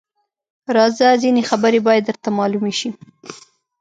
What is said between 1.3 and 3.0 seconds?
خبرې بايد درته مالومې شي.